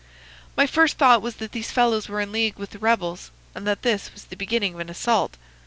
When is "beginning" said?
4.35-4.73